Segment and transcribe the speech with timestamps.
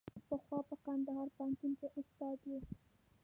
[0.27, 2.49] پخوا په کندهار پوهنتون کې استاد و.